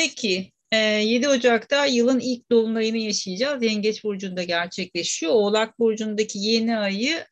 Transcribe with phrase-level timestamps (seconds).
[0.00, 3.62] Peki 7 Ocak'ta yılın ilk dolunayını yaşayacağız.
[3.62, 5.32] Yengeç Burcu'nda gerçekleşiyor.
[5.32, 7.24] Oğlak Burcu'ndaki yeni ayı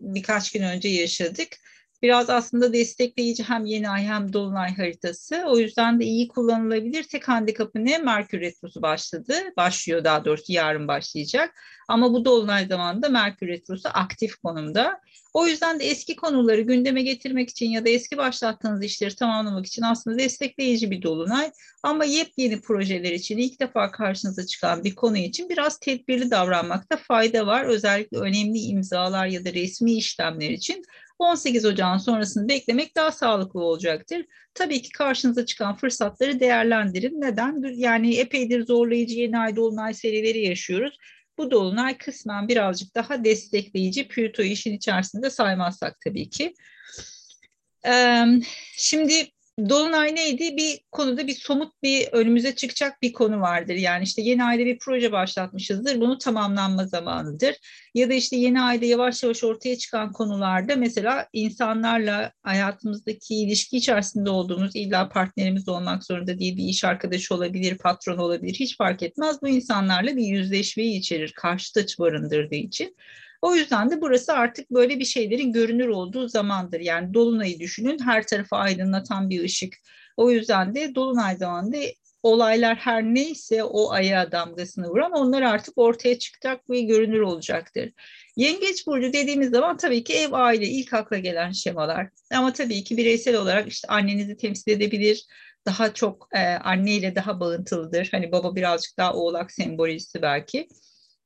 [0.00, 1.48] birkaç gün önce yaşadık
[2.02, 5.44] biraz aslında destekleyici hem yeni ay hem dolunay haritası.
[5.46, 7.02] O yüzden de iyi kullanılabilir.
[7.02, 7.98] Tek handikapı ne?
[7.98, 9.34] Merkür Retrosu başladı.
[9.56, 11.54] Başlıyor daha doğrusu yarın başlayacak.
[11.88, 15.00] Ama bu dolunay zamanında Merkür Retrosu aktif konumda.
[15.34, 19.82] O yüzden de eski konuları gündeme getirmek için ya da eski başlattığınız işleri tamamlamak için
[19.82, 21.50] aslında destekleyici bir dolunay.
[21.82, 27.46] Ama yepyeni projeler için ilk defa karşınıza çıkan bir konu için biraz tedbirli davranmakta fayda
[27.46, 27.64] var.
[27.64, 30.82] Özellikle önemli imzalar ya da resmi işlemler için
[31.18, 34.26] 18 Ocağın sonrasını beklemek daha sağlıklı olacaktır.
[34.54, 37.20] Tabii ki karşınıza çıkan fırsatları değerlendirin.
[37.20, 37.74] Neden?
[37.74, 40.98] Yani epeydir zorlayıcı yeni ay dolunay serileri yaşıyoruz.
[41.38, 46.54] Bu dolunay kısmen birazcık daha destekleyici Plüto işin içerisinde saymazsak tabii ki.
[48.76, 50.56] Şimdi Dolunay neydi?
[50.56, 53.74] Bir konuda bir somut bir önümüze çıkacak bir konu vardır.
[53.74, 56.00] Yani işte yeni ayda bir proje başlatmışızdır.
[56.00, 57.54] Bunu tamamlanma zamanıdır.
[57.94, 64.30] Ya da işte yeni ayda yavaş yavaş ortaya çıkan konularda mesela insanlarla hayatımızdaki ilişki içerisinde
[64.30, 66.56] olduğumuz illa partnerimiz olmak zorunda değil.
[66.56, 68.54] Bir iş arkadaşı olabilir, patron olabilir.
[68.54, 69.42] Hiç fark etmez.
[69.42, 71.32] Bu insanlarla bir yüzleşmeyi içerir.
[71.32, 72.96] Karşıt barındırdığı için.
[73.44, 76.80] O yüzden de burası artık böyle bir şeylerin görünür olduğu zamandır.
[76.80, 79.74] Yani dolunayı düşünün her tarafı aydınlatan bir ışık.
[80.16, 81.76] O yüzden de dolunay zamanında
[82.22, 87.92] olaylar her neyse o aya damgasını vuran onlar artık ortaya çıkacak ve görünür olacaktır.
[88.36, 92.08] Yengeç burcu dediğimiz zaman tabii ki ev aile ilk akla gelen şemalar.
[92.34, 95.26] Ama tabii ki bireysel olarak işte annenizi temsil edebilir.
[95.66, 98.08] Daha çok e, anneyle daha bağıntılıdır.
[98.10, 100.68] Hani baba birazcık daha oğlak sembolojisi belki.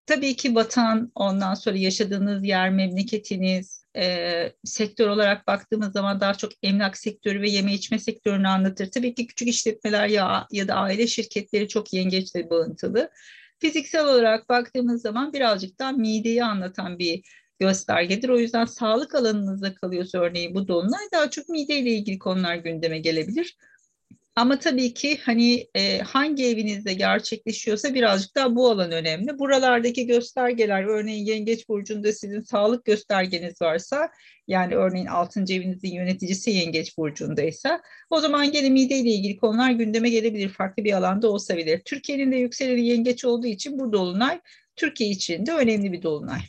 [0.09, 6.53] Tabii ki vatan, ondan sonra yaşadığınız yer, memleketiniz, e, sektör olarak baktığımız zaman daha çok
[6.62, 8.91] emlak sektörü ve yeme içme sektörünü anlatır.
[8.91, 13.11] Tabii ki küçük işletmeler ya, ya da aile şirketleri çok yengeçle bağıntılı.
[13.59, 17.22] Fiziksel olarak baktığımız zaman birazcık daha mideyi anlatan bir
[17.59, 18.28] göstergedir.
[18.28, 23.56] O yüzden sağlık alanınızda kalıyorsa örneğin bu dolunay daha çok mideyle ilgili konular gündeme gelebilir.
[24.38, 29.38] Ama tabii ki hani e, hangi evinizde gerçekleşiyorsa birazcık daha bu alan önemli.
[29.38, 34.10] Buralardaki göstergeler örneğin Yengeç Burcu'nda sizin sağlık göstergeniz varsa
[34.48, 35.41] yani örneğin 6.
[35.41, 40.48] evinizin yöneticisi Yengeç Burcu'ndaysa o zaman gene mideyle ilgili konular gündeme gelebilir.
[40.48, 41.82] Farklı bir alanda olsa bile.
[41.82, 44.41] Türkiye'nin de yükseleni Yengeç olduğu için bu dolunay
[44.77, 46.41] Türkiye için de önemli bir dolunay.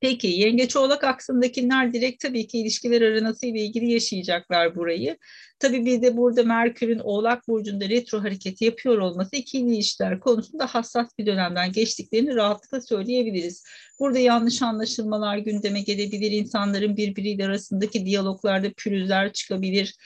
[0.00, 5.16] Peki yengeç oğlak aksındakiler direkt tabii ki ilişkiler aranası ile ilgili yaşayacaklar burayı.
[5.58, 11.18] Tabii bir de burada Merkür'ün oğlak burcunda retro hareketi yapıyor olması ikili ilişkiler konusunda hassas
[11.18, 13.64] bir dönemden geçtiklerini rahatlıkla söyleyebiliriz.
[13.98, 19.96] Burada yanlış anlaşılmalar gündeme gelebilir, insanların birbiriyle arasındaki diyaloglarda pürüzler çıkabilir.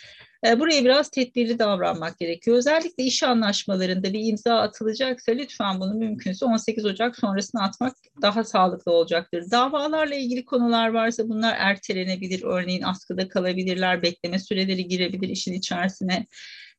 [0.45, 2.57] E, buraya biraz tedbirli davranmak gerekiyor.
[2.57, 8.93] Özellikle iş anlaşmalarında bir imza atılacaksa lütfen bunu mümkünse 18 Ocak sonrasına atmak daha sağlıklı
[8.93, 9.51] olacaktır.
[9.51, 12.43] Davalarla ilgili konular varsa bunlar ertelenebilir.
[12.43, 16.27] Örneğin askıda kalabilirler, bekleme süreleri girebilir işin içerisine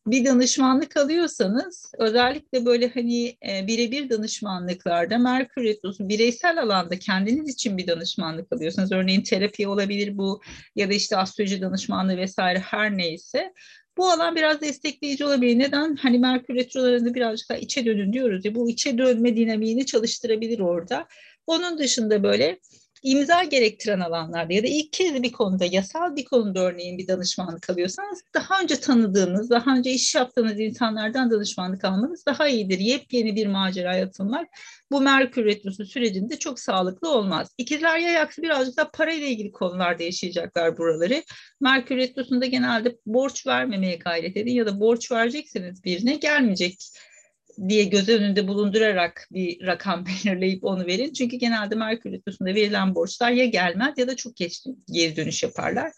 [0.08, 7.78] bir danışmanlık alıyorsanız özellikle böyle hani e, birebir danışmanlıklarda Merkür Retrosu bireysel alanda kendiniz için
[7.78, 10.42] bir danışmanlık alıyorsanız örneğin terapi olabilir bu
[10.76, 13.54] ya da işte astroloji danışmanlığı vesaire her neyse
[13.98, 15.60] bu alan biraz destekleyici olabilir.
[15.60, 15.96] Neden?
[15.96, 21.08] Hani Merkür Retrolarında birazcık daha içe dönün diyoruz ya bu içe dönme dinamiğini çalıştırabilir orada.
[21.48, 22.60] Onun dışında böyle
[23.06, 27.70] imza gerektiren alanlarda ya da ilk kez bir konuda, yasal bir konuda örneğin bir danışmanlık
[27.70, 32.80] alıyorsanız daha önce tanıdığınız, daha önce iş yaptığınız insanlardan danışmanlık almanız daha iyidir.
[32.80, 34.48] Yepyeni bir maceraya atılmak
[34.92, 37.52] bu Merkür Retrosu sürecinde çok sağlıklı olmaz.
[37.58, 41.24] İkizler yay aksı birazcık da parayla ilgili konularda yaşayacaklar buraları.
[41.62, 46.80] Merkür Retrosu'nda genelde borç vermemeye gayret edin ya da borç verecekseniz birine gelmeyecek
[47.70, 51.14] diye göz önünde bulundurarak bir rakam belirleyip onu verin.
[51.14, 55.92] Çünkü genelde Merkür Retrosu'nda verilen borçlar ya gelmez ya da çok geç geri dönüş yaparlar.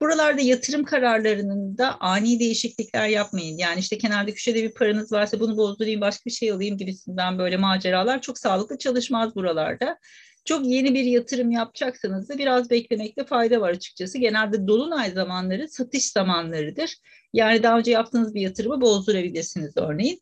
[0.00, 3.58] Buralarda yatırım kararlarının da ani değişiklikler yapmayın.
[3.58, 7.56] Yani işte kenarda köşede bir paranız varsa bunu bozdurayım başka bir şey alayım gibisinden böyle
[7.56, 9.98] maceralar çok sağlıklı çalışmaz buralarda.
[10.44, 14.18] Çok yeni bir yatırım yapacaksanız da biraz beklemekte fayda var açıkçası.
[14.18, 16.96] Genelde dolunay zamanları satış zamanlarıdır.
[17.32, 20.20] Yani daha önce yaptığınız bir yatırımı bozdurabilirsiniz örneğin.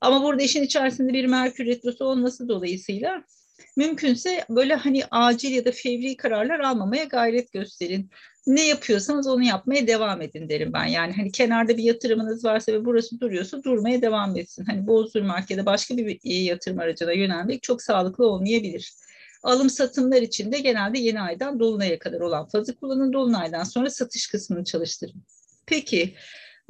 [0.00, 3.24] Ama burada işin içerisinde bir Merkür Retrosu olması dolayısıyla
[3.76, 8.10] mümkünse böyle hani acil ya da fevri kararlar almamaya gayret gösterin.
[8.46, 10.84] Ne yapıyorsanız onu yapmaya devam edin derim ben.
[10.84, 14.64] Yani hani kenarda bir yatırımınız varsa ve burası duruyorsa durmaya devam etsin.
[14.64, 18.92] Hani bozdurmak ya da başka bir yatırım aracına yönelmek çok sağlıklı olmayabilir.
[19.42, 23.12] Alım satımlar için de genelde yeni aydan dolunaya kadar olan fazı kullanın.
[23.12, 25.22] Dolunaydan sonra satış kısmını çalıştırın.
[25.66, 26.14] Peki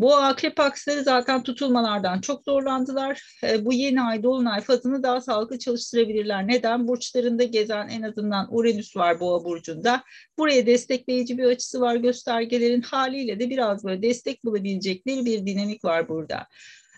[0.01, 3.23] Bu akrep aksları zaten tutulmalardan çok zorlandılar.
[3.45, 6.49] E, bu yeni ay dolunay fazını daha sağlıklı çalıştırabilirler.
[6.49, 6.89] Neden?
[6.89, 10.03] Burçlarında gezen en azından Uranüs var boğa burcunda.
[10.39, 16.09] Buraya destekleyici bir açısı var göstergelerin haliyle de biraz böyle destek bulabilecekleri bir dinamik var
[16.09, 16.47] burada.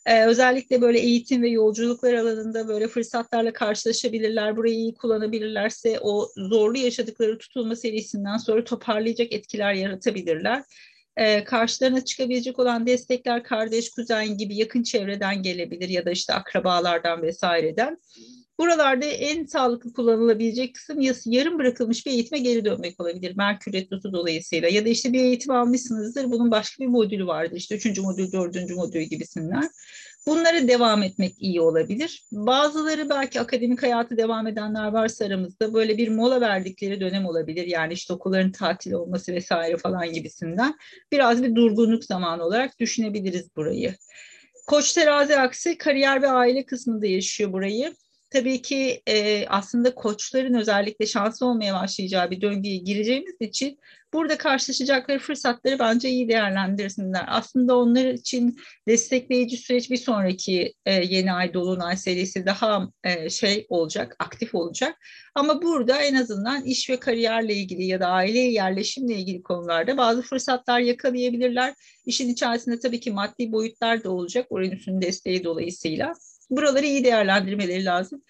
[0.06, 4.56] Ee, özellikle böyle eğitim ve yolculuklar alanında böyle fırsatlarla karşılaşabilirler.
[4.56, 10.62] Burayı iyi kullanabilirlerse o zorlu yaşadıkları tutulma serisinden sonra toparlayacak etkiler yaratabilirler.
[11.16, 17.22] Ee, karşılarına çıkabilecek olan destekler kardeş, kuzen gibi yakın çevreden gelebilir ya da işte akrabalardan
[17.22, 17.98] vesaireden.
[18.58, 23.36] Buralarda en sağlıklı kullanılabilecek kısım yarım bırakılmış bir eğitime geri dönmek olabilir.
[23.36, 24.68] Merkür Retrosu dolayısıyla.
[24.68, 26.30] Ya da işte bir eğitim almışsınızdır.
[26.30, 27.56] Bunun başka bir modülü vardır.
[27.56, 29.70] İşte üçüncü modül, dördüncü modül gibisinden.
[30.26, 32.24] Bunlara devam etmek iyi olabilir.
[32.32, 37.66] Bazıları belki akademik hayatı devam edenler varsa aramızda böyle bir mola verdikleri dönem olabilir.
[37.66, 40.74] Yani işte okulların tatil olması vesaire falan gibisinden.
[41.12, 43.94] Biraz bir durgunluk zamanı olarak düşünebiliriz burayı.
[44.66, 47.94] Koç terazi aksi kariyer ve aile kısmında yaşıyor burayı
[48.32, 53.78] tabii ki e, aslında koçların özellikle şanslı olmaya başlayacağı bir döngüye gireceğimiz için
[54.12, 57.24] burada karşılaşacakları fırsatları bence iyi değerlendirsinler.
[57.28, 58.58] Aslında onlar için
[58.88, 64.98] destekleyici süreç bir sonraki e, yeni ay dolunay serisi daha e, şey olacak, aktif olacak.
[65.34, 70.22] Ama burada en azından iş ve kariyerle ilgili ya da aile yerleşimle ilgili konularda bazı
[70.22, 71.74] fırsatlar yakalayabilirler.
[72.06, 76.12] İşin içerisinde tabii ki maddi boyutlar da olacak Uranüs'ün desteği dolayısıyla.
[76.52, 78.22] Buraları iyi değerlendirmeleri lazım.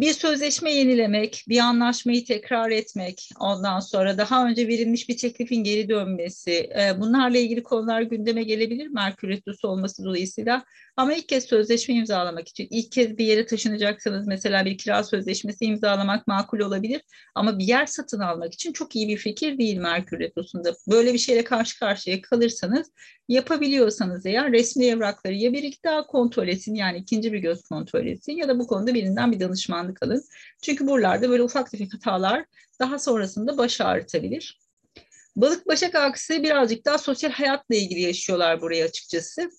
[0.00, 5.88] Bir sözleşme yenilemek, bir anlaşmayı tekrar etmek, ondan sonra daha önce verilmiş bir teklifin geri
[5.88, 10.64] dönmesi, e, bunlarla ilgili konular gündeme gelebilir Merkür olması dolayısıyla.
[10.96, 15.64] Ama ilk kez sözleşme imzalamak için, ilk kez bir yere taşınacaksınız mesela bir kira sözleşmesi
[15.64, 17.00] imzalamak makul olabilir.
[17.34, 20.74] Ama bir yer satın almak için çok iyi bir fikir değil Merkür Retrosu'nda.
[20.90, 22.90] Böyle bir şeyle karşı karşıya kalırsanız,
[23.28, 28.32] yapabiliyorsanız eğer resmi evrakları ya bir daha kontrol etsin yani ikinci bir göz kontrol etsin
[28.32, 29.40] ya da bu konuda birinden bir
[29.90, 30.24] danışmanlık alın.
[30.62, 32.44] Çünkü buralarda böyle ufak tefek hatalar
[32.80, 34.60] daha sonrasında baş ağrıtabilir.
[35.36, 39.50] Balık Başak aksi birazcık daha sosyal hayatla ilgili yaşıyorlar buraya açıkçası.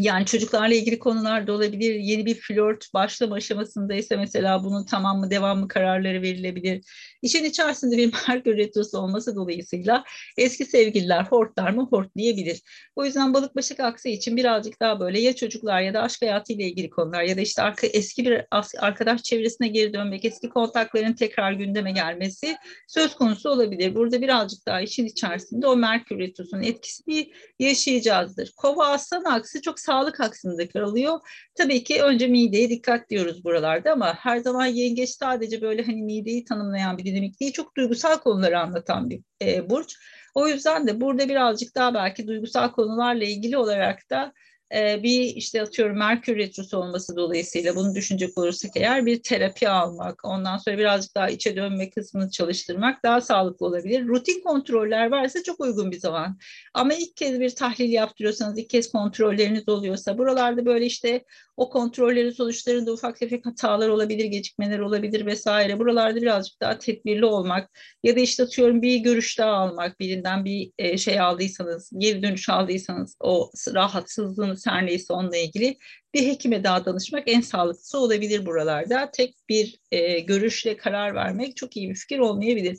[0.00, 1.94] Yani çocuklarla ilgili konular da olabilir.
[1.94, 6.84] Yeni bir flört başlama aşamasındaysa mesela bunun tamam mı devam mı kararları verilebilir.
[7.22, 10.04] İşin içerisinde bir Merkür Retrosu olması dolayısıyla
[10.36, 12.60] eski sevgililer hortlar mı hort diyebilir.
[12.96, 16.64] O yüzden balık başak aksi için birazcık daha böyle ya çocuklar ya da aşk hayatıyla
[16.64, 18.44] ilgili konular ya da işte arka, eski bir
[18.78, 22.56] arkadaş çevresine geri dönmek, eski kontakların tekrar gündeme gelmesi
[22.88, 23.94] söz konusu olabilir.
[23.94, 28.52] Burada birazcık daha işin içerisinde o Merkür Retrosu'nun etkisini yaşayacağızdır.
[28.56, 31.20] Kova aslan aksi çok sağlık aksında kalıyor.
[31.54, 36.44] Tabii ki önce mideye dikkat diyoruz buralarda ama her zaman yengeç sadece böyle hani mideyi
[36.44, 39.96] tanımlayan bir dinamik değil, çok duygusal konuları anlatan bir e, burç.
[40.34, 44.32] O yüzden de burada birazcık daha belki duygusal konularla ilgili olarak da
[44.74, 50.24] e, bir işte atıyorum Merkür Retrosu olması dolayısıyla bunu düşünecek olursak eğer bir terapi almak,
[50.24, 54.06] ondan sonra birazcık daha içe dönme kısmını çalıştırmak daha sağlıklı olabilir.
[54.08, 56.38] Rutin kontroller varsa çok uygun bir zaman.
[56.74, 61.24] Ama ilk kez bir tahlil yaptırıyorsanız, ilk kez kontrolleriniz oluyorsa buralarda böyle işte
[61.60, 65.78] o kontrollerin sonuçlarında ufak tefek hatalar olabilir, gecikmeler olabilir vesaire.
[65.78, 67.70] Buralarda birazcık daha tedbirli olmak
[68.02, 72.48] ya da işte atıyorum bir görüş daha almak, birinden bir e, şey aldıysanız, geri dönüş
[72.48, 75.78] aldıysanız o rahatsızlığınız her neyse onunla ilgili
[76.14, 79.10] bir hekime daha danışmak en sağlıklısı olabilir buralarda.
[79.10, 82.78] Tek bir e, görüşle karar vermek çok iyi bir fikir olmayabilir.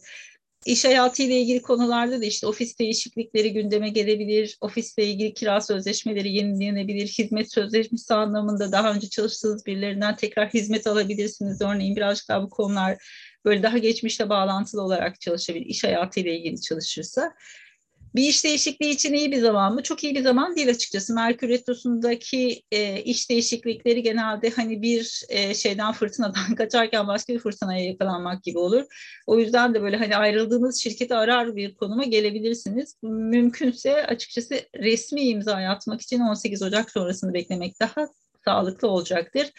[0.65, 7.07] İş hayatıyla ilgili konularda da işte ofis değişiklikleri gündeme gelebilir, ofisle ilgili kira sözleşmeleri yenilenebilir,
[7.07, 11.61] hizmet sözleşmesi anlamında daha önce çalıştığınız birilerinden tekrar hizmet alabilirsiniz.
[11.61, 12.97] Örneğin birazcık daha bu konular
[13.45, 17.33] böyle daha geçmişle bağlantılı olarak çalışabilir, iş hayatıyla ilgili çalışırsa.
[18.15, 19.83] Bir iş değişikliği için iyi bir zaman mı?
[19.83, 21.13] Çok iyi bir zaman değil açıkçası.
[21.13, 27.85] Merkür Retrosu'ndaki e, iş değişiklikleri genelde hani bir e, şeyden fırtınadan kaçarken başka bir fırtınaya
[27.85, 28.83] yakalanmak gibi olur.
[29.27, 32.95] O yüzden de böyle hani ayrıldığınız şirketi arar bir konuma gelebilirsiniz.
[33.03, 38.07] Mümkünse açıkçası resmi imza atmak için 18 Ocak sonrasını beklemek daha
[38.45, 39.51] sağlıklı olacaktır.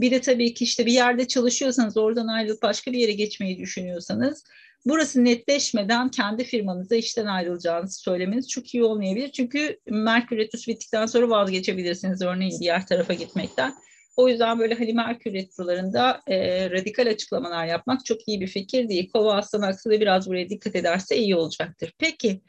[0.00, 4.44] Bir de tabii ki işte bir yerde çalışıyorsanız oradan ayrılıp başka bir yere geçmeyi düşünüyorsanız
[4.86, 9.32] Burası netleşmeden kendi firmanıza işten ayrılacağınızı söylemeniz çok iyi olmayabilir.
[9.32, 13.74] Çünkü Merkür Retrosu bittikten sonra vazgeçebilirsiniz örneğin diğer tarafa gitmekten.
[14.16, 19.10] O yüzden böyle hani Merkür Retrolarında e, radikal açıklamalar yapmak çok iyi bir fikir değil.
[19.12, 21.92] Kova Aslan Aksı da biraz buraya dikkat ederse iyi olacaktır.
[21.98, 22.40] Peki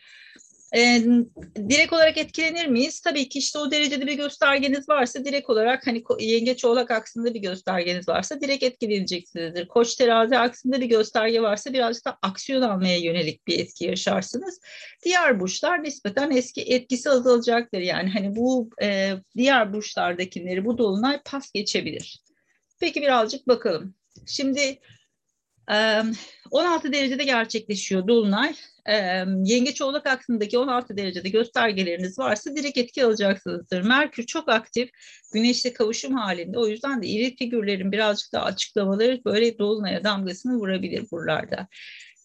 [0.76, 1.04] E,
[1.70, 3.02] direkt olarak etkilenir miyiz?
[3.02, 7.40] Tabii ki işte o derecede bir göstergeniz varsa direkt olarak hani yengeç oğlak aksında bir
[7.40, 9.68] göstergeniz varsa direkt etkileneceksinizdir.
[9.68, 14.60] Koç terazi aksında bir gösterge varsa birazcık da aksiyon almaya yönelik bir etki yaşarsınız.
[15.06, 17.80] Diğer burçlar nispeten eski etkisi azalacaktır.
[17.80, 22.20] Yani hani bu e, diğer burçlardakileri bu dolunay pas geçebilir.
[22.80, 23.96] Peki birazcık bakalım.
[24.28, 24.80] Şimdi
[26.52, 28.54] 16 derecede gerçekleşiyor Dolunay.
[29.44, 33.82] Yengeç Oğlak aksındaki 16 derecede göstergeleriniz varsa direkt etki alacaksınızdır.
[33.82, 34.90] Merkür çok aktif,
[35.34, 36.60] Güneşle kavuşum halinde.
[36.60, 41.68] O yüzden de iri figürlerin birazcık daha açıklamaları böyle Dolunay'a damgasını vurabilir buralarda.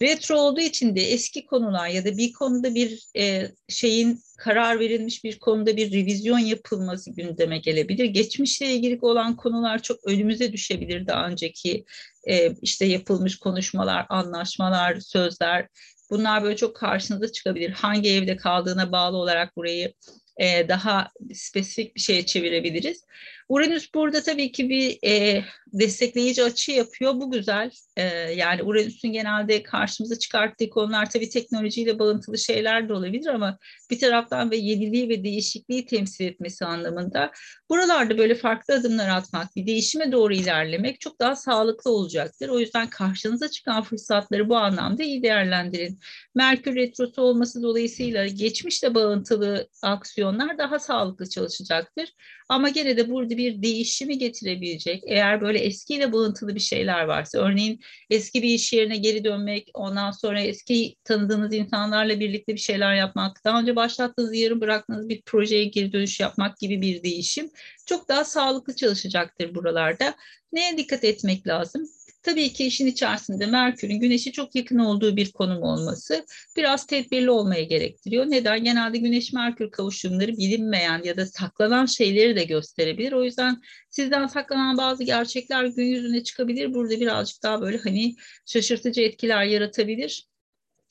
[0.02, 5.24] Retro olduğu için de eski konular ya da bir konuda bir e, şeyin karar verilmiş
[5.24, 8.04] bir konuda bir revizyon yapılması gündeme gelebilir.
[8.04, 11.84] Geçmişle ilgili olan konular çok önümüze düşebilir daha önceki
[12.28, 15.68] e, işte yapılmış konuşmalar, anlaşmalar, sözler.
[16.10, 17.70] Bunlar böyle çok karşınıza çıkabilir.
[17.70, 19.92] Hangi evde kaldığına bağlı olarak burayı
[20.36, 23.04] e, daha spesifik bir şeye çevirebiliriz.
[23.48, 27.14] Uranüs burada tabii ki bir e, destekleyici açı yapıyor.
[27.14, 27.70] Bu güzel.
[27.96, 33.58] E, yani Uranüs'ün genelde karşımıza çıkarttığı konular tabii teknolojiyle bağıntılı şeyler de olabilir ama
[33.90, 37.32] bir taraftan ve yeniliği ve değişikliği temsil etmesi anlamında
[37.70, 42.48] buralarda böyle farklı adımlar atmak, bir değişime doğru ilerlemek çok daha sağlıklı olacaktır.
[42.48, 46.00] O yüzden karşınıza çıkan fırsatları bu anlamda iyi değerlendirin.
[46.34, 52.12] Merkür retrosu olması dolayısıyla geçmişle bağıntılı aksiyonlar daha sağlıklı çalışacaktır.
[52.48, 57.80] Ama gene de burada bir değişimi getirebilecek eğer böyle eskiyle bağıntılı bir şeyler varsa örneğin
[58.10, 63.44] eski bir iş yerine geri dönmek ondan sonra eski tanıdığınız insanlarla birlikte bir şeyler yapmak
[63.44, 67.50] daha önce başlattığınız yarım bıraktığınız bir projeye geri dönüş yapmak gibi bir değişim
[67.86, 70.14] çok daha sağlıklı çalışacaktır buralarda.
[70.52, 71.88] Neye dikkat etmek lazım?
[72.26, 77.62] Tabii ki işin içerisinde Merkür'ün Güneş'e çok yakın olduğu bir konum olması biraz tedbirli olmaya
[77.62, 78.26] gerektiriyor.
[78.28, 78.64] Neden?
[78.64, 83.12] Genelde Güneş-Merkür kavuşumları bilinmeyen ya da saklanan şeyleri de gösterebilir.
[83.12, 86.74] O yüzden sizden saklanan bazı gerçekler gün yüzüne çıkabilir.
[86.74, 88.14] Burada birazcık daha böyle hani
[88.46, 90.26] şaşırtıcı etkiler yaratabilir.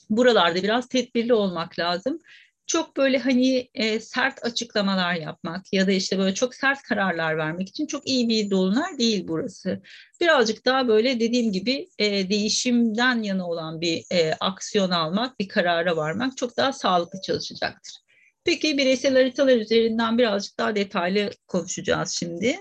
[0.10, 2.22] Buralarda biraz tedbirli olmak lazım
[2.67, 7.69] çok böyle hani e, sert açıklamalar yapmak ya da işte böyle çok sert kararlar vermek
[7.69, 9.81] için çok iyi bir dolunay değil burası.
[10.22, 15.98] Birazcık daha böyle dediğim gibi e, değişimden yana olan bir e, aksiyon almak, bir karara
[15.98, 17.93] varmak çok daha sağlıklı çalışacaktır.
[18.43, 22.60] Peki bireysel haritalar üzerinden birazcık daha detaylı konuşacağız şimdi.